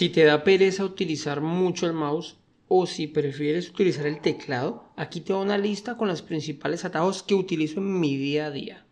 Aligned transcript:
Si 0.00 0.08
te 0.08 0.24
da 0.24 0.44
pereza 0.44 0.82
utilizar 0.82 1.42
mucho 1.42 1.84
el 1.84 1.92
mouse 1.92 2.38
o 2.68 2.86
si 2.86 3.06
prefieres 3.06 3.68
utilizar 3.68 4.06
el 4.06 4.22
teclado, 4.22 4.84
aquí 4.96 5.20
te 5.20 5.34
doy 5.34 5.42
una 5.44 5.58
lista 5.58 5.98
con 5.98 6.08
los 6.08 6.22
principales 6.22 6.86
atajos 6.86 7.22
que 7.22 7.34
utilizo 7.34 7.80
en 7.80 8.00
mi 8.00 8.16
día 8.16 8.46
a 8.46 8.50
día. 8.50 8.86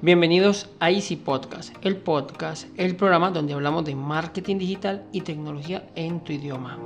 Bienvenidos 0.00 0.68
a 0.78 0.92
Easy 0.92 1.16
Podcast, 1.16 1.74
el 1.82 1.96
podcast, 1.96 2.68
el 2.76 2.94
programa 2.94 3.32
donde 3.32 3.54
hablamos 3.54 3.84
de 3.84 3.96
marketing 3.96 4.58
digital 4.58 5.04
y 5.10 5.22
tecnología 5.22 5.84
en 5.96 6.22
tu 6.22 6.32
idioma. 6.32 6.78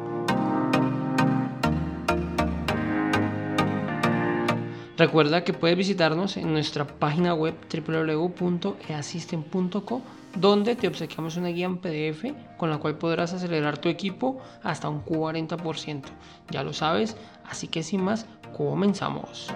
Recuerda 4.99 5.45
que 5.45 5.53
puedes 5.53 5.79
visitarnos 5.79 6.37
en 6.37 6.52
nuestra 6.52 6.84
página 6.84 7.33
web 7.33 7.55
www.easystem.co 7.73 10.02
donde 10.34 10.74
te 10.74 10.88
obsequiamos 10.88 11.37
una 11.37 11.51
guía 11.51 11.66
en 11.66 11.79
PDF 11.79 12.24
con 12.57 12.69
la 12.69 12.79
cual 12.79 12.98
podrás 12.98 13.33
acelerar 13.33 13.79
tu 13.79 13.88
equipo 13.88 14.41
hasta 14.65 14.88
un 14.88 15.05
40%. 15.05 16.02
Ya 16.51 16.65
lo 16.65 16.73
sabes, 16.73 17.16
así 17.48 17.69
que 17.69 17.84
sin 17.84 18.02
más, 18.02 18.27
comenzamos. 18.57 19.52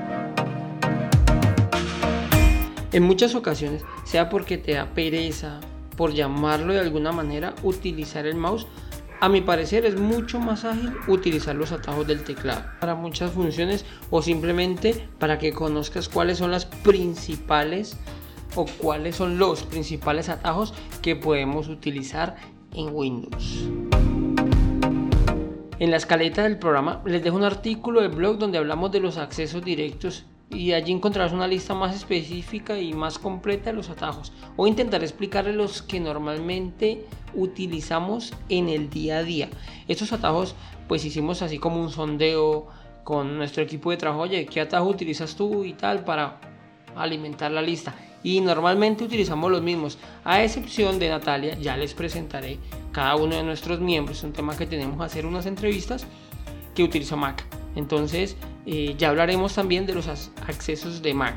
En 2.93 3.02
muchas 3.02 3.34
ocasiones, 3.34 3.84
sea 4.04 4.30
porque 4.30 4.59
te 4.59 4.74
da 4.74 4.95
pereza, 4.95 5.59
por 5.96 6.12
llamarlo 6.12 6.73
de 6.73 6.79
alguna 6.79 7.10
manera, 7.10 7.56
utilizar 7.65 8.27
el 8.27 8.37
mouse 8.37 8.68
a 9.22 9.28
mi 9.28 9.40
parecer 9.40 9.86
es 9.86 9.94
mucho 9.94 10.40
más 10.40 10.64
ágil 10.64 10.94
utilizar 11.06 11.54
los 11.54 11.70
atajos 11.70 12.08
del 12.08 12.24
teclado 12.24 12.64
para 12.80 12.96
muchas 12.96 13.30
funciones 13.30 13.84
o 14.10 14.20
simplemente 14.20 15.08
para 15.20 15.38
que 15.38 15.52
conozcas 15.52 16.08
cuáles 16.08 16.38
son 16.38 16.50
las 16.50 16.66
principales 16.66 17.96
o 18.56 18.66
cuáles 18.66 19.14
son 19.14 19.38
los 19.38 19.62
principales 19.62 20.29
atajos 20.29 20.74
que 21.02 21.14
podemos 21.14 21.68
utilizar 21.68 22.34
en 22.74 22.88
Windows. 22.92 23.68
En 25.79 25.92
la 25.92 25.98
escaleta 25.98 26.42
del 26.42 26.59
programa 26.59 27.01
les 27.04 27.23
dejo 27.23 27.36
un 27.36 27.45
artículo 27.45 28.01
del 28.01 28.10
blog 28.10 28.38
donde 28.38 28.59
hablamos 28.59 28.90
de 28.90 28.98
los 28.98 29.18
accesos 29.18 29.64
directos 29.64 30.26
y 30.52 30.72
allí 30.72 30.92
encontrarás 30.92 31.32
una 31.32 31.46
lista 31.46 31.74
más 31.74 31.95
específica 31.95 32.78
y 32.78 32.92
más 32.92 33.18
completa 33.18 33.70
de 33.70 33.76
los 33.76 33.90
atajos. 33.90 34.32
O 34.56 34.66
intentaré 34.66 35.04
explicarles 35.04 35.54
los 35.54 35.82
que 35.82 36.00
normalmente 36.00 37.06
utilizamos 37.34 38.32
en 38.48 38.68
el 38.68 38.90
día 38.90 39.18
a 39.18 39.23
día. 39.23 39.48
Estos 39.88 40.12
atajos 40.12 40.54
pues 40.88 41.04
hicimos 41.04 41.42
así 41.42 41.58
como 41.58 41.80
un 41.80 41.90
sondeo 41.90 42.66
con 43.04 43.36
nuestro 43.36 43.62
equipo 43.62 43.90
de 43.90 43.96
trabajo, 43.96 44.23
oye, 44.23 44.46
¿qué 44.46 44.60
atajo 44.60 44.88
utilizas 44.88 45.34
tú 45.34 45.64
y 45.64 45.73
tal 45.73 46.04
para 46.04 46.40
alimentar 46.95 47.50
la 47.50 47.62
lista? 47.62 47.95
Y 48.23 48.40
normalmente 48.40 49.02
utilizamos 49.02 49.50
los 49.50 49.62
mismos, 49.62 49.98
a 50.24 50.45
excepción 50.45 50.98
de 50.98 51.08
Natalia, 51.08 51.58
ya 51.58 51.76
les 51.76 51.95
presentaré 51.95 52.58
cada 52.92 53.16
uno 53.16 53.34
de 53.34 53.42
nuestros 53.42 53.80
miembros, 53.80 54.18
es 54.18 54.24
un 54.24 54.32
tema 54.32 54.56
que 54.56 54.66
tenemos 54.66 54.96
que 54.96 55.04
hacer 55.04 55.26
unas 55.26 55.46
entrevistas 55.46 56.06
que 56.74 56.84
utiliza 56.84 57.16
Mac. 57.16 57.45
Entonces, 57.74 58.36
eh, 58.66 58.95
ya 58.96 59.09
hablaremos 59.10 59.55
también 59.55 59.87
de 59.87 59.95
los 59.95 60.09
accesos 60.09 61.02
de 61.02 61.15
Mac. 61.15 61.37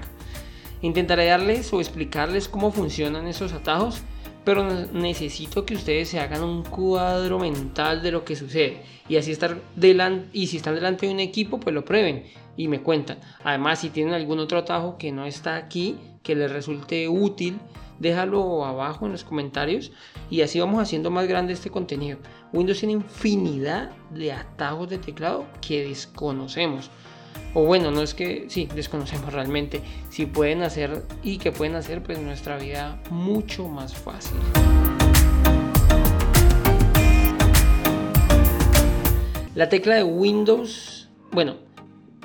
Intentaré 0.82 1.26
darles 1.26 1.74
o 1.74 1.80
explicarles 1.80 2.48
cómo 2.48 2.72
funcionan 2.72 3.28
esos 3.28 3.54
atajos, 3.54 4.02
pero 4.44 4.64
necesito 4.94 5.66
que 5.66 5.74
ustedes 5.74 6.10
se 6.10 6.20
hagan 6.20 6.44
un 6.44 6.64
cuadro 6.64 7.40
mental 7.40 8.04
de 8.04 8.12
lo 8.12 8.24
que 8.24 8.36
sucede 8.36 8.84
y 9.10 9.18
así 9.18 9.32
estar 9.32 9.58
delante 9.76 10.30
y 10.34 10.48
si 10.48 10.58
están 10.58 10.76
delante 10.76 11.08
de 11.08 11.14
un 11.14 11.20
equipo 11.20 11.60
pues 11.60 11.74
lo 11.74 11.84
prueben 11.84 12.26
y 12.56 12.68
me 12.68 12.82
cuentan. 12.82 13.18
Además, 13.44 13.80
si 13.80 13.90
tienen 13.90 14.14
algún 14.14 14.40
otro 14.40 14.60
atajo 14.60 14.98
que 14.98 15.12
no 15.12 15.26
está 15.26 15.56
aquí, 15.56 15.98
que 16.24 16.36
les 16.36 16.52
resulte 16.52 17.08
útil, 17.08 17.60
déjalo 18.00 18.66
abajo 18.66 19.06
en 19.06 19.14
los 19.14 19.24
comentarios 19.24 19.92
y 20.30 20.42
así 20.42 20.60
vamos 20.60 20.82
haciendo 20.82 21.12
más 21.12 21.28
grande 21.28 21.54
este 21.54 21.70
contenido. 21.70 22.20
Windows 22.54 22.80
tiene 22.80 22.94
infinidad 22.94 23.92
de 24.12 24.32
atajos 24.32 24.90
de 24.90 24.98
teclado 24.98 25.46
que 25.62 25.88
desconocemos. 25.88 26.90
O 27.54 27.66
bueno, 27.66 27.92
no 27.92 28.02
es 28.02 28.14
que 28.14 28.46
sí, 28.50 28.68
desconocemos 28.76 29.32
realmente. 29.34 29.82
Si 30.10 30.26
pueden 30.26 30.62
hacer 30.62 31.04
y 31.24 31.38
que 31.38 31.52
pueden 31.52 31.76
hacer 31.76 32.04
pues 32.04 32.20
nuestra 32.20 32.58
vida 32.58 33.02
mucho 33.10 33.68
más 33.68 33.96
fácil. 33.96 34.38
La 39.56 39.70
tecla 39.70 39.96
de 39.96 40.04
Windows, 40.04 41.10
bueno, 41.32 41.56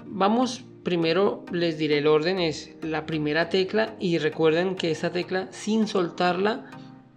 vamos 0.04 0.64
primero 0.82 1.44
les 1.52 1.78
diré 1.78 1.98
el 1.98 2.06
orden 2.06 2.40
es 2.40 2.72
la 2.82 3.06
primera 3.06 3.48
tecla 3.48 3.94
y 4.00 4.18
recuerden 4.18 4.74
que 4.74 4.90
esta 4.90 5.12
tecla 5.12 5.48
sin 5.50 5.86
soltarla 5.86 6.70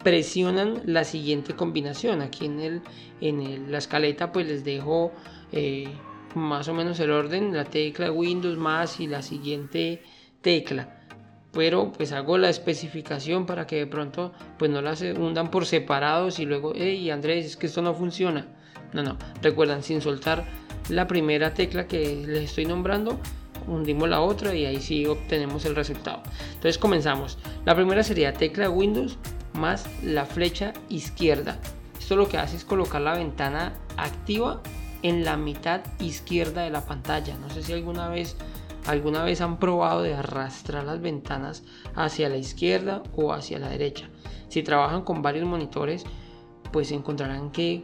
presionan 0.04 0.82
la 0.86 1.04
siguiente 1.06 1.56
combinación 1.56 2.22
aquí 2.22 2.46
en, 2.46 2.60
el, 2.60 2.82
en 3.22 3.72
la 3.72 3.78
escaleta 3.78 4.32
pues 4.32 4.48
les 4.48 4.64
dejo 4.64 5.12
eh, 5.52 5.88
más 6.36 6.68
o 6.68 6.74
menos 6.74 7.00
el 7.00 7.12
orden 7.12 7.56
la 7.56 7.66
tecla 7.66 8.12
Windows 8.12 8.58
más 8.58 9.00
y 9.00 9.08
la 9.08 9.22
siguiente 9.22 10.04
tecla 10.42 11.00
pero 11.52 11.92
pues 11.92 12.12
hago 12.12 12.38
la 12.38 12.50
especificación 12.50 13.46
para 13.46 13.68
que 13.68 13.78
de 13.78 13.88
pronto 13.88 14.34
pues 14.58 14.72
no 14.72 14.82
las 14.82 15.02
hundan 15.02 15.52
por 15.52 15.66
separados 15.66 16.40
y 16.40 16.46
luego 16.46 16.74
hey 16.76 17.10
Andrés 17.10 17.46
es 17.46 17.58
que 17.58 17.68
esto 17.68 17.82
no 17.82 17.94
funciona 17.94 18.48
no 18.94 19.04
no 19.04 19.18
recuerdan 19.42 19.84
sin 19.84 20.02
soltar 20.02 20.46
la 20.90 21.08
primera 21.08 21.54
tecla 21.54 21.88
que 21.88 22.24
les 22.26 22.46
estoy 22.46 22.66
nombrando 22.66 23.20
hundimos 23.68 24.10
la 24.10 24.22
otra 24.22 24.54
y 24.54 24.66
ahí 24.66 24.82
sí 24.82 25.06
obtenemos 25.06 25.66
el 25.66 25.76
resultado. 25.76 26.22
Entonces 26.48 26.78
comenzamos. 26.78 27.38
La 27.66 27.76
primera 27.76 28.04
sería 28.04 28.34
tecla 28.34 28.70
Windows 28.70 29.18
más 29.54 29.88
la 30.04 30.26
flecha 30.26 30.74
izquierda. 30.90 31.60
Esto 31.98 32.16
lo 32.16 32.28
que 32.28 32.38
hace 32.38 32.58
es 32.58 32.66
colocar 32.66 33.02
la 33.02 33.14
ventana 33.14 33.74
activa 33.98 34.62
en 35.04 35.24
la 35.24 35.38
mitad 35.38 35.82
izquierda 36.00 36.64
de 36.64 36.72
la 36.72 36.86
pantalla. 36.86 37.38
No 37.38 37.50
sé 37.50 37.62
si 37.62 37.74
alguna 37.74 38.10
vez 38.10 38.36
alguna 38.86 39.24
vez 39.24 39.40
han 39.42 39.60
probado 39.60 40.02
de 40.02 40.14
arrastrar 40.14 40.84
las 40.84 41.00
ventanas 41.00 41.64
hacia 41.96 42.30
la 42.30 42.38
izquierda 42.38 43.04
o 43.16 43.32
hacia 43.32 43.60
la 43.60 43.70
derecha. 43.70 44.10
Si 44.50 44.64
trabajan 44.64 45.04
con 45.04 45.22
varios 45.22 45.46
monitores, 45.46 46.04
pues 46.72 46.92
encontrarán 46.92 47.52
que 47.52 47.84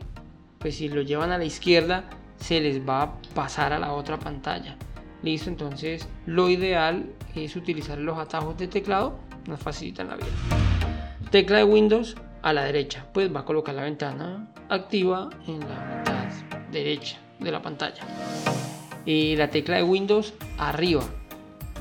pues 0.57 0.75
si 0.75 0.89
lo 0.89 1.01
llevan 1.01 1.31
a 1.31 1.37
la 1.37 1.45
izquierda 1.45 2.09
se 2.37 2.59
les 2.59 2.87
va 2.87 3.01
a 3.01 3.21
pasar 3.33 3.73
a 3.73 3.79
la 3.79 3.93
otra 3.93 4.17
pantalla. 4.17 4.75
Listo, 5.23 5.49
entonces 5.49 6.07
lo 6.25 6.49
ideal 6.49 7.13
es 7.35 7.55
utilizar 7.55 7.97
los 7.97 8.17
atajos 8.17 8.57
de 8.57 8.67
teclado, 8.67 9.19
nos 9.47 9.59
facilitan 9.59 10.07
la 10.07 10.15
vida. 10.15 10.27
Tecla 11.31 11.57
de 11.57 11.63
Windows 11.65 12.15
a 12.41 12.53
la 12.53 12.63
derecha, 12.63 13.05
pues 13.13 13.33
va 13.33 13.41
a 13.41 13.45
colocar 13.45 13.75
la 13.75 13.83
ventana 13.83 14.51
activa 14.69 15.29
en 15.47 15.59
la 15.59 15.98
derecha 16.71 17.17
de 17.39 17.51
la 17.51 17.61
pantalla. 17.61 18.01
Y 19.05 19.35
la 19.35 19.49
tecla 19.49 19.77
de 19.77 19.83
Windows 19.83 20.33
arriba, 20.57 21.03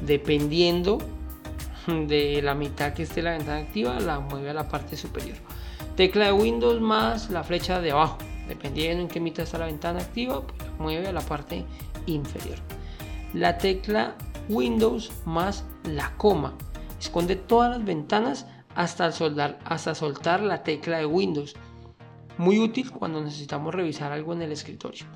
dependiendo 0.02 0.98
de 1.86 2.40
la 2.42 2.54
mitad 2.54 2.92
que 2.92 3.02
esté 3.02 3.22
la 3.22 3.32
ventana 3.32 3.58
activa, 3.58 3.98
la 4.00 4.20
mueve 4.20 4.50
a 4.50 4.54
la 4.54 4.68
parte 4.68 4.96
superior. 4.96 5.36
Tecla 5.96 6.26
de 6.26 6.32
Windows 6.32 6.80
más 6.80 7.30
la 7.30 7.42
flecha 7.42 7.80
de 7.80 7.90
abajo, 7.90 8.18
dependiendo 8.48 9.02
en 9.02 9.08
qué 9.08 9.20
mitad 9.20 9.44
está 9.44 9.58
la 9.58 9.66
ventana 9.66 10.00
activa, 10.00 10.46
pues 10.46 10.62
la 10.62 10.76
mueve 10.78 11.08
a 11.08 11.12
la 11.12 11.20
parte 11.22 11.64
inferior 12.06 12.58
la 13.34 13.58
tecla 13.58 14.14
Windows 14.48 15.10
más 15.24 15.64
la 15.84 16.12
coma. 16.16 16.54
Esconde 17.00 17.36
todas 17.36 17.70
las 17.70 17.84
ventanas 17.84 18.46
hasta, 18.74 19.10
hasta 19.64 19.94
soltar 19.94 20.40
la 20.40 20.62
tecla 20.62 20.98
de 20.98 21.06
Windows. 21.06 21.54
Muy 22.38 22.60
útil 22.60 22.90
cuando 22.92 23.20
necesitamos 23.20 23.74
revisar 23.74 24.12
algo 24.12 24.32
en 24.32 24.42
el 24.42 24.52
escritorio. 24.52 25.06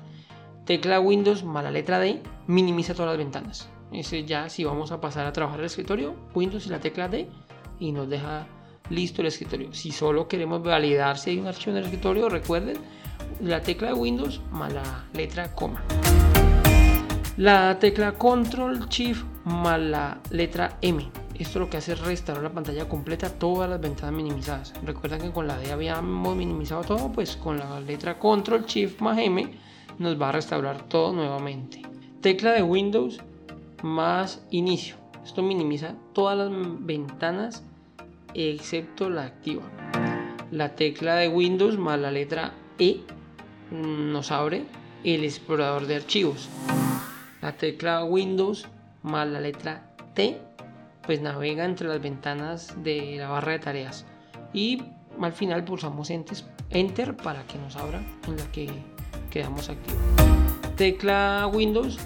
Tecla 0.65 0.99
Windows 0.99 1.43
más 1.43 1.63
la 1.63 1.71
letra 1.71 1.99
D 1.99 2.21
minimiza 2.47 2.93
todas 2.93 3.11
las 3.11 3.17
ventanas. 3.17 3.69
Ese 3.91 4.25
ya 4.25 4.49
si 4.49 4.63
vamos 4.63 4.91
a 4.91 4.99
pasar 4.99 5.25
a 5.25 5.33
trabajar 5.33 5.59
el 5.59 5.65
escritorio, 5.67 6.15
Windows 6.35 6.65
y 6.67 6.69
la 6.69 6.79
tecla 6.79 7.07
D 7.07 7.29
y 7.79 7.91
nos 7.91 8.09
deja 8.09 8.47
listo 8.89 9.21
el 9.21 9.27
escritorio. 9.27 9.73
Si 9.73 9.91
solo 9.91 10.27
queremos 10.27 10.63
validar 10.63 11.17
si 11.17 11.31
hay 11.31 11.39
un 11.39 11.47
archivo 11.47 11.71
en 11.71 11.77
el 11.77 11.83
escritorio, 11.85 12.27
recuerden 12.27 12.77
la 13.39 13.61
tecla 13.61 13.89
de 13.89 13.93
Windows 13.93 14.41
más 14.51 14.73
la 14.73 15.05
letra 15.13 15.53
coma. 15.55 15.81
La 17.37 17.79
tecla 17.79 18.13
Control 18.13 18.87
Shift 18.89 19.23
más 19.45 19.79
la 19.79 20.21
letra 20.29 20.77
M. 20.81 21.09
Esto 21.35 21.59
lo 21.59 21.69
que 21.69 21.77
hace 21.77 21.93
es 21.93 21.99
restaurar 21.99 22.43
la 22.43 22.51
pantalla 22.51 22.87
completa, 22.87 23.29
todas 23.29 23.69
las 23.69 23.81
ventanas 23.81 24.13
minimizadas. 24.13 24.73
Recuerda 24.83 25.17
que 25.17 25.31
con 25.31 25.47
la 25.47 25.57
D 25.57 25.71
habíamos 25.71 26.35
minimizado 26.35 26.83
todo, 26.83 27.11
pues 27.11 27.35
con 27.35 27.57
la 27.57 27.79
letra 27.79 28.19
Control 28.19 28.65
Shift 28.65 29.01
más 29.01 29.17
M 29.17 29.49
nos 29.97 30.21
va 30.21 30.29
a 30.29 30.31
restaurar 30.33 30.87
todo 30.87 31.13
nuevamente. 31.13 31.81
Tecla 32.21 32.51
de 32.51 32.63
Windows 32.63 33.19
más 33.81 34.45
inicio. 34.51 34.95
Esto 35.25 35.41
minimiza 35.41 35.95
todas 36.13 36.37
las 36.37 36.51
ventanas 36.85 37.63
excepto 38.33 39.09
la 39.09 39.25
activa. 39.25 39.63
La 40.51 40.75
tecla 40.75 41.15
de 41.15 41.29
Windows 41.29 41.77
más 41.77 41.99
la 41.99 42.11
letra 42.11 42.53
E 42.77 43.01
nos 43.71 44.31
abre 44.31 44.65
el 45.03 45.23
explorador 45.23 45.87
de 45.87 45.95
archivos 45.95 46.49
la 47.43 47.51
tecla 47.51 48.05
Windows 48.05 48.65
más 49.01 49.27
la 49.27 49.41
letra 49.41 49.93
T, 50.13 50.39
pues 51.05 51.21
navega 51.21 51.65
entre 51.65 51.87
las 51.87 52.01
ventanas 52.01 52.73
de 52.83 53.17
la 53.17 53.29
barra 53.29 53.53
de 53.53 53.59
tareas. 53.59 54.05
Y 54.53 54.83
al 55.21 55.33
final 55.33 55.63
pulsamos 55.63 56.09
Enter 56.69 57.15
para 57.15 57.43
que 57.43 57.57
nos 57.57 57.75
abra 57.75 58.01
en 58.27 58.37
la 58.37 58.51
que 58.51 58.69
quedamos 59.29 59.69
activos. 59.69 60.01
Tecla 60.75 61.49
Windows 61.53 61.99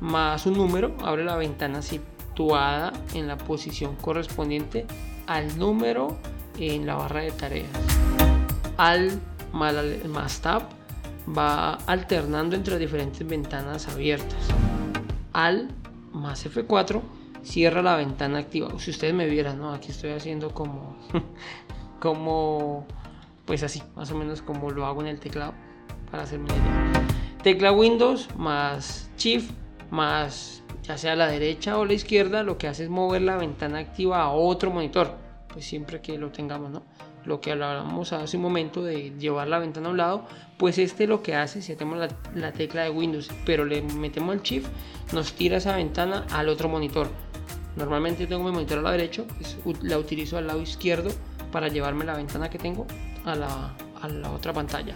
más 0.00 0.46
un 0.46 0.54
número 0.54 0.94
abre 1.02 1.24
la 1.24 1.36
ventana 1.36 1.82
situada 1.82 2.92
en 3.14 3.26
la 3.26 3.36
posición 3.38 3.96
correspondiente 3.96 4.86
al 5.26 5.58
número 5.58 6.18
en 6.58 6.86
la 6.86 6.94
barra 6.94 7.20
de 7.20 7.30
tareas. 7.32 7.70
Al 8.76 9.20
más 9.52 10.40
Tab 10.40 10.62
va 11.26 11.74
alternando 11.86 12.56
entre 12.56 12.78
diferentes 12.78 13.26
ventanas 13.26 13.88
abiertas. 13.88 14.48
Al 15.32 15.68
más 16.12 16.44
F4 16.46 17.00
cierra 17.44 17.82
la 17.82 17.96
ventana 17.96 18.38
activa. 18.38 18.68
Si 18.78 18.90
ustedes 18.90 19.14
me 19.14 19.26
vieran, 19.26 19.58
¿no? 19.58 19.72
Aquí 19.72 19.90
estoy 19.90 20.10
haciendo 20.10 20.50
como, 20.50 20.96
como, 22.00 22.86
pues 23.44 23.62
así, 23.62 23.82
más 23.94 24.10
o 24.10 24.16
menos 24.16 24.42
como 24.42 24.70
lo 24.70 24.86
hago 24.86 25.02
en 25.02 25.08
el 25.08 25.20
teclado, 25.20 25.54
para 26.10 26.24
hacerme 26.24 26.46
una. 26.46 27.06
Tecla 27.42 27.72
Windows 27.72 28.28
más 28.36 29.10
Shift 29.18 29.50
más 29.90 30.62
ya 30.82 30.98
sea 30.98 31.16
la 31.16 31.28
derecha 31.28 31.78
o 31.78 31.84
la 31.84 31.94
izquierda, 31.94 32.42
lo 32.42 32.58
que 32.58 32.68
hace 32.68 32.84
es 32.84 32.90
mover 32.90 33.22
la 33.22 33.36
ventana 33.36 33.78
activa 33.78 34.22
a 34.22 34.30
otro 34.30 34.70
monitor, 34.70 35.14
pues 35.48 35.64
siempre 35.64 36.00
que 36.00 36.18
lo 36.18 36.30
tengamos, 36.30 36.70
¿no? 36.70 36.82
Lo 37.24 37.40
que 37.40 37.52
hablábamos 37.52 38.12
hace 38.12 38.36
un 38.36 38.42
momento 38.42 38.82
de 38.82 39.12
llevar 39.18 39.48
la 39.48 39.58
ventana 39.58 39.88
a 39.88 39.90
un 39.90 39.96
lado, 39.96 40.26
pues 40.58 40.78
este 40.78 41.06
lo 41.06 41.22
que 41.22 41.34
hace, 41.34 41.62
si 41.62 41.74
tenemos 41.74 42.08
la, 42.34 42.52
tecla 42.52 42.82
de 42.82 42.90
Windows, 42.90 43.30
pero 43.46 43.64
le 43.64 43.82
metemos 43.82 44.34
el 44.34 44.42
Shift, 44.42 44.68
nos 45.12 45.32
tira 45.32 45.56
esa 45.56 45.74
ventana 45.76 46.26
al 46.32 46.48
otro 46.48 46.68
monitor. 46.68 47.08
Normalmente 47.76 48.26
tengo 48.26 48.44
mi 48.44 48.52
monitor 48.52 48.78
al 48.78 48.84
lado 48.84 48.96
derecho, 48.96 49.26
pues, 49.26 49.58
la 49.82 49.98
utilizo 49.98 50.36
al 50.36 50.46
lado 50.46 50.60
izquierdo 50.60 51.10
para 51.50 51.68
llevarme 51.68 52.04
la 52.04 52.16
ventana 52.16 52.50
que 52.50 52.58
tengo 52.58 52.86
a 53.24 53.34
la, 53.34 53.74
a 54.00 54.08
la 54.08 54.30
otra 54.30 54.52
pantalla. 54.52 54.94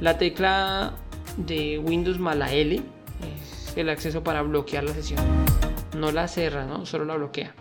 La 0.00 0.18
tecla 0.18 0.94
de 1.36 1.78
Windows 1.78 2.18
más 2.18 2.36
la 2.36 2.52
L 2.52 2.76
es 2.76 3.76
el 3.76 3.88
acceso 3.88 4.22
para 4.22 4.42
bloquear 4.42 4.84
la 4.84 4.94
sesión. 4.94 5.20
No 5.96 6.12
la 6.12 6.28
cerra, 6.28 6.64
¿no? 6.64 6.86
solo 6.86 7.04
la 7.04 7.16
bloquea 7.16 7.54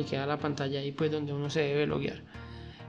y 0.00 0.04
queda 0.04 0.26
la 0.26 0.38
pantalla 0.38 0.80
ahí 0.80 0.92
pues 0.92 1.10
donde 1.10 1.32
uno 1.32 1.50
se 1.50 1.60
debe 1.60 1.86
loguear. 1.86 2.22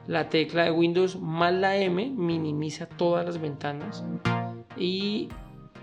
La 0.07 0.29
tecla 0.29 0.65
de 0.65 0.71
Windows 0.71 1.19
más 1.19 1.53
la 1.53 1.77
M 1.77 2.11
minimiza 2.11 2.85
todas 2.85 3.25
las 3.25 3.41
ventanas. 3.41 4.03
Y, 4.77 5.29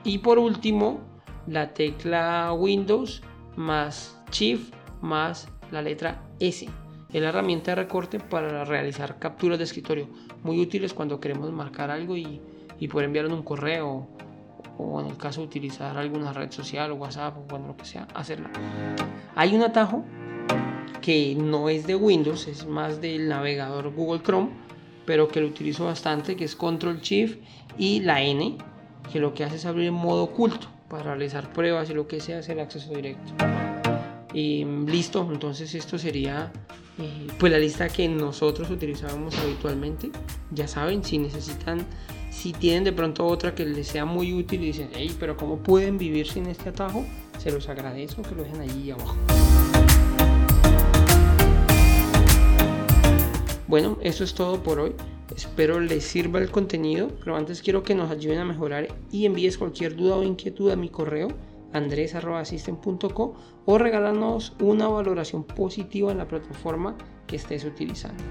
y 0.05 0.19
por 0.19 0.39
último, 0.39 1.01
la 1.47 1.75
tecla 1.75 2.53
Windows 2.53 3.23
más 3.57 4.21
Shift 4.31 4.73
más 5.01 5.49
la 5.71 5.83
letra 5.83 6.23
S. 6.39 6.69
Es 7.13 7.21
la 7.21 7.29
herramienta 7.29 7.73
de 7.73 7.75
recorte 7.77 8.21
para 8.21 8.65
realizar 8.65 9.19
capturas 9.19 9.59
de 9.59 9.65
escritorio, 9.65 10.09
muy 10.43 10.61
útiles 10.61 10.95
cuando 10.95 11.21
queremos 11.21 11.51
marcar 11.53 11.91
algo 11.91 12.17
y, 12.17 12.41
y 12.79 12.89
poder 12.89 13.07
enviarlo 13.07 13.33
en 13.33 13.37
un 13.39 13.43
correo 13.43 14.09
o 14.79 15.01
en 15.01 15.07
el 15.07 15.17
caso 15.17 15.41
de 15.41 15.49
utilizar 15.49 15.97
alguna 15.99 16.33
red 16.33 16.51
social 16.51 16.93
o 16.93 16.95
WhatsApp 16.95 17.37
o 17.37 17.43
bueno, 17.43 17.69
lo 17.69 17.77
que 17.77 17.85
sea, 17.85 18.07
hacerla. 18.15 18.51
Hay 19.35 19.55
un 19.55 19.63
atajo 19.63 20.05
que 21.03 21.35
no 21.35 21.69
es 21.69 21.87
de 21.87 21.97
Windows, 21.97 22.49
es 22.49 22.65
más 22.67 23.01
del 23.03 23.29
navegador 23.29 23.93
Google 23.93 24.23
Chrome, 24.23 24.49
pero 25.05 25.29
que 25.29 25.41
lo 25.41 25.49
utilizo 25.49 25.85
bastante, 25.85 26.37
que 26.37 26.45
es 26.45 26.57
Control 26.57 27.01
Shift 27.01 27.39
y 27.77 28.01
la 28.01 28.23
N, 28.23 28.57
que 29.13 29.19
lo 29.19 29.35
que 29.35 29.45
hace 29.45 29.57
es 29.57 29.67
abrir 29.67 29.89
en 29.89 29.95
modo 29.95 30.23
oculto 30.23 30.69
para 30.89 31.03
realizar 31.05 31.53
pruebas 31.53 31.91
y 31.91 31.95
lo 31.95 32.07
que 32.07 32.21
sea, 32.21 32.39
hacer 32.39 32.61
acceso 32.61 32.95
directo. 32.95 33.33
Y 34.33 34.65
listo, 34.65 35.29
entonces 35.31 35.75
esto 35.75 35.99
sería 35.99 36.51
eh, 36.99 37.27
pues 37.39 37.53
la 37.53 37.59
lista 37.59 37.89
que 37.89 38.09
nosotros 38.09 38.71
utilizábamos 38.71 39.37
habitualmente. 39.39 40.11
Ya 40.51 40.69
saben, 40.69 41.05
si 41.05 41.19
necesitan, 41.19 41.87
si 42.31 42.53
tienen 42.53 42.85
de 42.85 42.93
pronto 42.93 43.27
otra 43.27 43.55
que 43.55 43.67
les 43.67 43.89
sea 43.89 44.05
muy 44.05 44.33
útil 44.33 44.63
y 44.63 44.67
dicen, 44.67 44.91
hey, 44.95 45.15
pero 45.19 45.37
¿cómo 45.37 45.59
pueden 45.59 45.99
vivir 45.99 46.29
sin 46.29 46.47
este 46.47 46.71
atajo? 46.71 47.05
Se 47.39 47.51
los 47.51 47.69
agradezco 47.69 48.23
que 48.23 48.35
lo 48.35 48.45
dejen 48.45 48.61
allí 48.61 48.91
abajo. 48.91 49.17
Bueno, 53.73 53.97
eso 54.03 54.23
es 54.23 54.35
todo 54.35 54.63
por 54.63 54.81
hoy. 54.81 54.93
Espero 55.35 55.81
les 55.81 56.05
sirva 56.05 56.39
el 56.41 56.51
contenido, 56.51 57.09
pero 57.21 57.37
antes 57.37 57.63
quiero 57.63 57.83
que 57.83 57.95
nos 57.95 58.11
ayuden 58.11 58.41
a 58.41 58.45
mejorar 58.45 58.89
y 59.11 59.25
envíes 59.25 59.57
cualquier 59.57 59.97
duda 59.97 60.17
o 60.17 60.23
inquietud 60.23 60.71
a 60.71 60.77
mi 60.77 60.91
correo 60.91 61.29
andres.assistant.co 61.73 63.35
o 63.65 63.79
regalarnos 63.79 64.53
una 64.61 64.89
valoración 64.89 65.45
positiva 65.45 66.13
en 66.13 66.19
la 66.19 66.29
plataforma 66.29 66.99
que 67.27 67.37
estés 67.37 67.65
utilizando. 67.65 68.23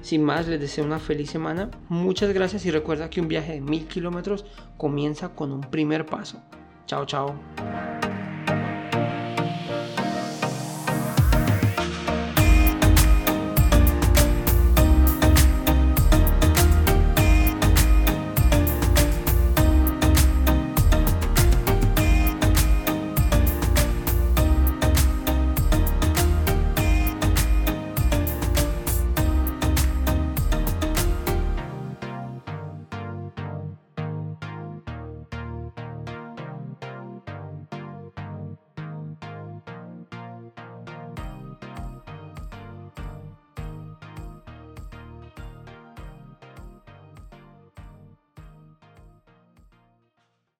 Sin 0.00 0.24
más, 0.24 0.48
les 0.48 0.62
deseo 0.62 0.86
una 0.86 0.98
feliz 0.98 1.28
semana. 1.28 1.70
Muchas 1.90 2.32
gracias 2.32 2.64
y 2.64 2.70
recuerda 2.70 3.10
que 3.10 3.20
un 3.20 3.28
viaje 3.28 3.52
de 3.52 3.60
mil 3.60 3.86
kilómetros 3.86 4.46
comienza 4.78 5.34
con 5.34 5.52
un 5.52 5.60
primer 5.60 6.06
paso. 6.06 6.40
Chao, 6.86 7.04
chao. 7.04 7.38